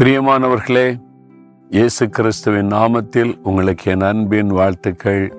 பிரியமானவர்களே 0.00 1.00
இயேசு 1.70 2.08
கிறிஸ்துவின் 2.08 2.72
நாமத்தில் 2.72 3.38
உங்களுக்கு 3.42 3.90
என் 3.90 4.00
அன்பின் 4.00 4.48
வாழ்த்துக்கள். 4.48 5.32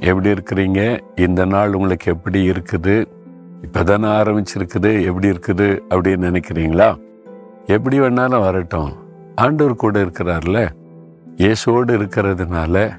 எப்படி 0.00 0.30
இருக்கிறீங்க? 0.30 1.00
இந்த 1.16 1.44
நாள் 1.44 1.72
உங்களுக்கு 1.72 2.12
எப்படி 2.12 2.50
இருக்குது? 2.50 3.06
இப்போதானே 3.62 4.08
ஆரம்பிச்சிருக்குது 4.20 5.04
எப்படி 5.04 5.28
இருக்குது 5.28 5.80
அப்படின்னு 5.90 6.30
நினைக்கிறீங்களா? 6.30 6.96
எப்படி 7.66 8.00
வேணாலும் 8.00 8.40
வரட்டும். 8.40 8.92
ஆண்டவர் 9.34 9.76
கூட 9.76 10.04
இருக்கிறார்ல. 10.04 10.68
இயேசுவோடு 11.36 11.94
இருக்கிறதுனால 11.98 12.90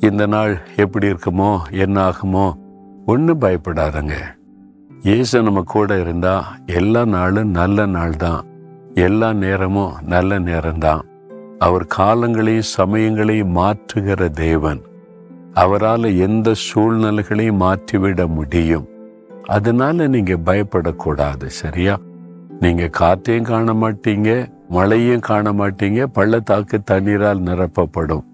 இந்த 0.00 0.26
நாள் 0.26 0.60
எப்படி 0.76 1.08
இருக்குமோ 1.08 1.62
என்ன 1.70 2.10
ஆகுமோ 2.10 2.52
ஒன்றும் 3.06 3.40
பயப்படாதங்க. 3.40 4.12
இயேசு 5.02 5.42
நம்ம 5.42 5.62
கூட 5.66 6.00
இருந்தால் 6.00 6.44
எல்லா 6.66 7.04
நாளும் 7.04 7.50
நல்ல 7.50 7.86
நாள் 7.86 8.16
தான் 8.16 8.47
எல்லா 8.98 9.32
நேரமும் 9.32 9.92
நல்ல 10.06 10.38
நேரம்தான். 10.38 11.02
அவர் 11.58 11.86
காலங்களையும் 11.98 12.70
சமயங்களையும் 12.78 13.56
மாற்றுகிற 13.56 14.30
தேவன். 14.30 14.80
அவரால் 15.54 16.06
எந்த 16.16 16.52
சூழ்நிலைகளையும் 16.54 17.60
மாற்றிவிட 17.62 18.26
முடியும். 18.26 18.86
அதனால 19.46 20.06
நீங்கள் 20.06 20.44
பயப்படக்கூடாது 20.46 21.46
சரியா? 21.46 21.98
நீங்கள் 22.60 22.90
காற்றையும் 22.90 23.44
காண 23.44 23.72
மாட்டீங்க 23.72 24.30
மழையும் 24.68 25.20
காண 25.20 25.52
மாட்டீங்க 25.52 26.06
பள்ளத்தாக்கு 26.12 26.82
தண்ணீரால் 26.82 27.40
நிரப்பப்படும். 27.40 28.24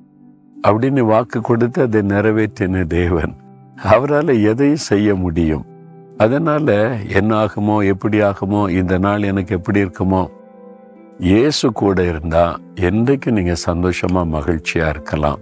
அப்படின்னு 0.63 1.01
வாக்கு 1.01 1.41
கொடுத்து 1.41 1.83
அதை 1.83 2.01
நிறைவேற்றின 2.01 2.87
தேவன். 2.87 3.35
அவரால் 3.83 4.43
எதையும் 4.43 4.87
செய்ய 4.91 5.15
முடியும். 5.15 5.65
அதனால 6.17 6.97
என்ன 7.09 7.31
ஆகுமோ 7.45 7.77
எப்படி 7.85 8.19
ஆகுமோ 8.21 8.71
இந்த 8.71 8.99
நாள் 8.99 9.23
எனக்கு 9.23 9.57
எப்படி 9.57 9.81
இருக்குமோ 9.83 10.25
இயேசு 11.21 11.67
கூட 11.81 12.05
இருந்தால் 12.11 12.55
என்றைக்கு 12.89 13.31
நீங்கள் 13.33 13.61
சந்தோஷமாக 13.69 14.31
மகிழ்ச்சியாக 14.35 14.93
இருக்கலாம். 14.95 15.41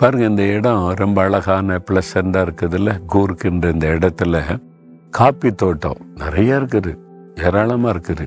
பாருங்கள் 0.00 0.30
இந்த 0.30 0.42
இடம் 0.42 0.82
ரொம்ப 1.00 1.18
அழகான 1.22 1.78
ப்ளசண்டாக 1.88 2.44
இருக்குதுல்ல? 2.46 2.90
கூர்க்குன்ற 3.12 3.70
இந்த 3.74 3.86
இடத்துல 3.96 4.42
காப்பி 5.12 5.50
தோட்டம் 5.62 6.00
நிறைய 6.22 6.58
இருக்குது 6.60 6.92
ஏராளமாக 7.46 7.92
இருக்குது. 7.94 8.24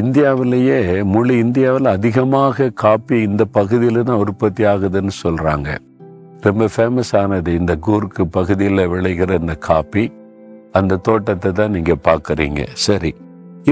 இந்தியாவிலேயே 0.00 0.78
முழு 1.12 1.34
இந்தியாவில் 1.44 1.88
அதிகமாக 1.96 2.70
காப்பி 2.84 3.16
இந்த 3.28 3.44
பகுதியில் 3.58 4.06
தான் 4.08 4.22
உற்பத்தி 4.24 4.64
ஆகுதுன்னு 4.72 5.14
சொல்கிறாங்க 5.24 5.68
ரொம்ப 6.46 6.64
ஃபேமஸ் 6.74 7.14
ஆனது 7.20 7.52
இந்த 7.60 7.72
கூர்க்கு 7.86 8.24
பகுதியில் 8.38 8.90
விளைகிற 8.94 9.38
இந்த 9.42 9.54
காப்பி. 9.68 10.04
அந்த 10.78 10.98
தோட்டத்தை 11.08 11.52
தான் 11.52 11.74
நீங்கள் 11.76 12.04
பார்க்குறீங்க. 12.08 12.62
சரி 12.86 13.12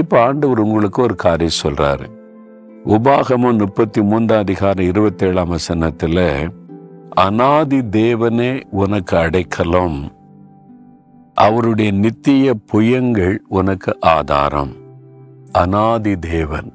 இப்போ 0.01 0.15
ஆண்டவர் 0.27 0.63
உங்களுக்கு 0.65 1.01
ஒரு 1.07 1.15
காரியம் 1.25 1.61
சொல்கிறாரு 1.63 2.07
உபாகமும் 2.87 3.57
முப்பத்தி 3.57 4.01
மூன்றாம் 4.01 4.39
அதிகாரம் 4.39 4.85
இருபத்தி 4.85 5.25
ஏழாம் 5.25 5.57
அனாதி 7.09 7.77
தேவனே 7.77 8.63
உனக்கு 8.71 9.17
அடைக்கலம். 9.17 10.11
அவருடைய 11.33 11.91
நித்திய 11.91 12.53
புயங்கள் 12.73 13.37
உனக்கு 13.47 13.97
ஆதாரம். 13.99 14.71
அனாதி 15.51 16.15
தேவன். 16.15 16.73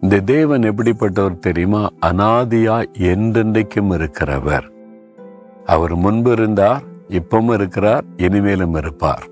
இந்த 0.00 0.20
தேவன் 0.20 0.60
எப்படிப்பட்டவர் 0.60 1.38
தெரியுமா? 1.38 1.88
அனாதியா 2.06 2.84
என்றென்றைக்கும் 2.98 3.92
இருக்கிறவர். 3.92 4.70
அவர் 5.64 5.96
முன்பு 5.96 6.32
இருந்தார் 6.32 6.82
இப்பவும் 7.08 7.52
இருக்கிறார் 7.52 8.04
இனிமேலும் 8.16 8.74
இருப்பார். 8.74 9.26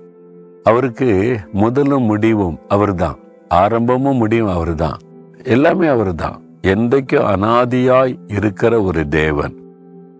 அவருக்கு 0.63 1.39
முதலும் 1.51 2.03
முடிவும் 2.03 2.59
அவர்தான். 2.67 3.17
ஆரம்பமும் 3.49 4.17
முடிவும் 4.17 4.53
அவர்தான். 4.53 4.97
எல்லாமே 5.45 5.87
அவர் 5.87 6.15
தான் 6.15 6.41
என்றைக்கும் 6.61 7.25
அனாதியாய் 7.25 8.19
இருக்கிற 8.27 8.81
ஒரு 8.81 9.07
தேவன் 9.07 9.63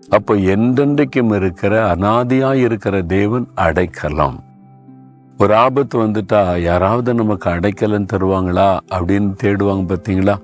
அப்போ 0.08 0.34
என்றென்றைக்கும் 0.34 1.34
இருக்கிற 1.34 1.94
அனாதியாய் 1.94 2.54
இருக்கிற 2.54 3.02
தேவன் 3.02 3.48
அடைக்கலம். 3.54 4.44
ஒரு 5.38 5.54
ஆபத்து 5.54 6.02
வந்துட்டா 6.02 6.58
யாராவது 6.58 7.14
நமக்கு 7.14 7.50
அடைக்கலம் 7.50 8.06
தருவாங்களா 8.12 8.78
அப்படின்னு 8.94 9.34
தேடுவாங்க 9.42 9.84
பார்த்தீங்களா? 9.86 10.36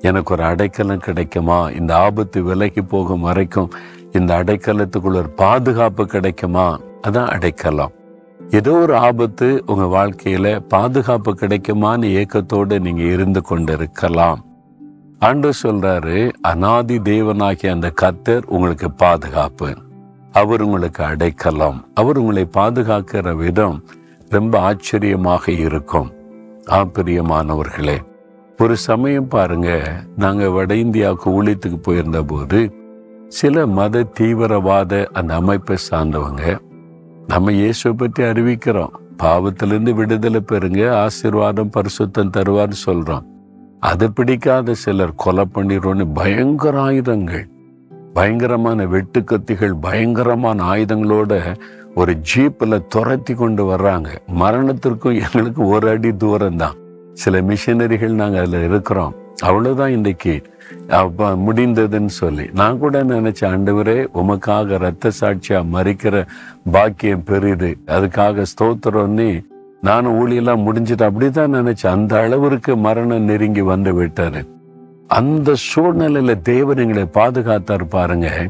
எனக்கு 0.00 0.32
ஒரு 0.32 0.42
அடைக்கலம் 0.42 0.98
கிடைக்குமா? 0.98 1.70
இந்த 1.70 1.96
ஆபத்து 1.96 2.42
விலகி 2.42 2.82
போகும் 2.82 3.20
வரைக்கும் 3.20 3.70
இந்த 4.12 4.44
அடைக்கலத்துக்குள்ள 4.44 5.16
ஒரு 5.16 5.30
பாதுகாப்பு 5.30 6.06
கிடைக்குமா? 6.06 6.78
அதான் 7.02 7.26
அடைக்கலம். 7.26 7.92
ஏதோ 8.50 8.72
ஒரு 8.72 8.96
ஆபத்து 8.96 9.62
உங்க 9.66 9.84
வாழ்க்கையில 9.84 10.60
பாதுகாப்பு 10.68 11.32
கிடைக்குமான்னு 11.32 12.04
ஏக்கத்தோடு 12.04 12.80
நீங்க 12.80 13.02
இருந்து 13.02 13.42
கொண்டிருக்கலாம். 13.42 14.44
ஆண்டு 15.18 15.50
சொல்றாரு 15.62 16.32
அனாதி 16.40 16.98
தேவனாகிய 16.98 17.70
அந்த 17.70 17.92
கத்தர் 18.02 18.44
உங்களுக்கு 18.46 18.90
பாதுகாப்பு. 18.90 19.76
அவர் 20.32 20.62
உங்களுக்கு 20.62 21.02
அடைக்கலாம். 21.02 21.84
அவர் 21.94 22.18
உங்களை 22.18 22.48
பாதுகாக்கிற 22.56 23.36
விதம் 23.36 23.84
ரொம்ப 24.28 24.60
ஆச்சரியமாக 24.60 25.50
இருக்கும். 25.50 26.12
ஆப்பிரியமானவர்களே 26.66 27.98
ஒரு 28.58 28.76
சமயம் 28.76 29.28
பாருங்க 29.28 29.92
நாங்க 30.16 30.50
வட 30.50 30.74
இந்தியாவுக்கு 30.74 31.42
ஊழியத்துக்கு 31.42 31.76
போயிருந்த 31.82 32.22
போது 32.22 32.72
சில 33.28 33.66
மத 33.66 34.02
தீவிரவாத 34.02 35.06
அந்த 35.12 35.34
அமைப்பை 35.34 35.76
சார்ந்தவங்க 35.90 36.58
நம்ம 37.30 37.52
இயேசுவை 37.52 37.94
பற்றி 37.98 38.22
அறிவிக்கிறோம். 38.22 38.92
பாவத்திலிருந்து 39.22 39.92
விடுதலை 39.94 40.40
பெறுங்க 40.50 40.80
ஆசீர்வாதம் 41.02 41.72
பரிசுத்தம் 41.74 42.32
தருவார்னு 42.36 42.78
சொல்கிறோம் 42.86 43.26
அது 43.80 44.06
பிடிக்காத 44.12 44.74
சிலர் 44.82 45.12
கொலை 45.14 45.44
பண்ணிடுறோன்னு 45.54 46.04
பயங்கர 46.14 46.80
ஆயுதங்கள். 46.80 47.44
பயங்கரமான 48.14 48.86
வெட்டுக்கத்திகள் 48.94 49.74
பயங்கரமான 49.80 50.64
ஆயுதங்களோட 50.72 51.32
ஒரு 51.94 52.14
ஜீப்பில் 52.30 52.86
துரத்தி 52.88 53.34
கொண்டு 53.34 53.64
வர்றாங்க. 53.72 54.08
மரணத்திற்கும் 54.42 55.20
எங்களுக்கு 55.24 55.62
ஒரு 55.74 55.88
அடி 55.88 56.12
தூரம் 56.16 56.56
தான் 56.56 56.78
சில 57.12 57.42
மிஷினரிகள் 57.50 58.20
நாங்கள் 58.22 58.44
அதில் 58.44 58.66
இருக்கிறோம். 58.70 59.14
அவ்வளோதான் 59.44 59.88
இன்றைக்கு 59.88 60.42
அப்போ 60.88 61.36
முடிந்ததுன்னு 61.36 62.10
சொல்லி. 62.10 62.50
நான் 62.54 62.78
கூட 62.78 63.02
நினைச்சேன் 63.02 63.52
ஆண்டவரே 63.52 64.06
உமக்காக 64.14 64.78
ரத்த 64.78 65.10
சாட்சியா 65.20 65.60
மறிக்கிற 65.72 66.26
பாக்கியம் 66.72 67.24
பெரிது. 67.24 67.76
அதுக்காக 67.86 68.44
ஸ்தோத்திரம்னு 68.52 69.46
நானும் 69.80 70.16
ஊழியெல்லாம் 70.18 70.64
முடிஞ்சிட்டு 70.66 71.04
அப்படிதான் 71.08 71.56
நினைச்சேன். 71.58 71.94
அந்த 71.98 72.20
அளவிற்கு 72.20 72.76
மரணம் 72.76 73.22
நெருங்கி 73.22 73.60
வந்து 73.60 74.02
விட்டாரு 74.02 74.48
அந்த 75.06 75.54
சூழ்நிலையில 75.74 76.40
தேவன் 76.40 76.76
எங்களை 76.76 77.02
பாதுகாத்தார் 77.02 77.84
பாருங்க. 77.88 78.48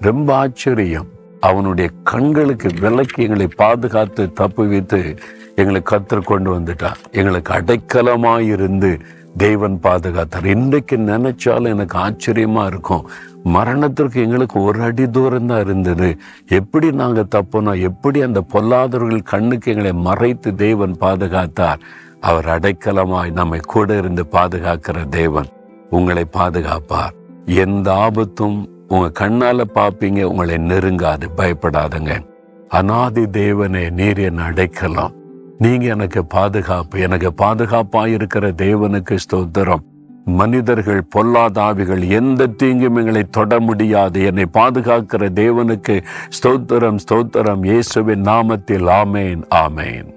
ரொம்ப 0.00 0.34
ஆச்சரியம். 0.34 1.06
அவனுடைய 1.40 1.90
கண்களுக்கு 2.04 2.68
விலக்கி 2.80 3.22
எங்களை 3.22 3.48
பாதுகாத்து 3.56 4.32
தப்பு 4.32 4.68
வைத்து 4.68 5.14
எங்களை 5.54 5.82
கத்து 5.90 6.24
கொண்டு 6.24 6.58
வந்துட்டான் 6.58 7.00
எங்களுக்கு 7.10 7.52
அடைக்கலமாயிருந்து 7.52 9.00
தேவன் 9.36 9.80
பாதுகாத்தார். 9.82 10.44
இன்றைக்கு 10.44 10.96
நினைச்சாலும் 10.96 11.68
எனக்கு 11.68 11.98
ஆச்சரியமா 11.98 12.66
இருக்கும். 12.66 13.08
மரணத்திற்கு 13.42 14.22
எங்களுக்கு 14.22 14.62
ஒரு 14.62 14.82
அடி 14.82 15.10
தூரம் 15.10 15.46
தான் 15.46 15.60
இருந்தது. 15.60 16.16
எப்படி 16.48 16.90
நாங்கள் 16.90 17.32
தப்போனோம் 17.34 17.80
எப்படி 17.80 18.22
அந்த 18.22 18.44
பொல்லாதவர்கள் 18.52 19.22
கண்ணுக்கு 19.22 19.70
எங்களை 19.70 19.92
மறைத்து 19.92 20.54
தேவன் 20.54 20.96
பாதுகாத்தார். 21.00 21.82
அவர் 22.20 22.46
அடைக்கலமாய் 22.46 23.30
நம்மை 23.30 23.60
கூட 23.66 23.96
இருந்து 23.96 24.26
பாதுகாக்கிற 24.32 25.08
தேவன் 25.08 25.46
உங்களை 25.90 26.24
பாதுகாப்பார். 26.32 27.14
எந்த 27.44 27.94
ஆபத்தும் 27.94 28.70
உங்க 28.88 29.28
கண்ணால 29.28 29.64
பாப்பீங்க 29.74 30.22
உங்களை 30.22 30.56
நெருங்காது 30.56 31.28
பயப்படாதுங்க. 31.36 32.26
அனாதி 32.68 33.22
தேவனே 33.22 33.90
நீர் 33.90 34.18
என்ன 34.18 34.50
அடைக்கலாம். 34.50 35.14
நீங்க 35.58 35.86
எனக்கு 35.86 36.24
பாதுகாப்பு 36.24 37.00
எனக்கு 37.00 37.32
பாதுகாப்பாக 37.32 38.08
இருக்கிற 38.08 38.50
தேவனுக்கு 38.50 39.18
ஸ்தோத்திரம். 39.26 39.84
மனிதர்கள் 40.24 41.02
பொல்லாதாவிகள் 41.16 42.08
எந்த 42.08 42.46
தீங்கும் 42.46 42.96
எங்களை 42.96 43.22
தொட 43.30 43.60
முடியாது. 43.60 44.24
என்னை 44.24 44.46
பாதுகாக்கிற 44.52 45.28
தேவனுக்கு 45.42 46.02
ஸ்தோத்திரம் 46.42 46.98
ஸ்தோத்திரம். 47.08 47.64
இயேசுவின் 47.64 48.22
நாமத்தில் 48.22 48.88
ஆமேன் 49.00 49.42
ஆமேன். 49.54 50.14